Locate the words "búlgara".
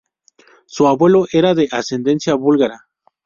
2.33-2.87